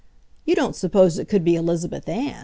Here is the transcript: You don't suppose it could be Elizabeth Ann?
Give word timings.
You 0.45 0.55
don't 0.55 0.75
suppose 0.75 1.19
it 1.19 1.27
could 1.29 1.43
be 1.43 1.53
Elizabeth 1.55 2.09
Ann? 2.09 2.35